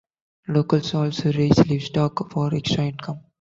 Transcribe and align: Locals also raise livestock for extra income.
Locals 0.47 0.95
also 0.95 1.31
raise 1.31 1.59
livestock 1.67 2.31
for 2.31 2.55
extra 2.55 2.85
income. 2.85 3.21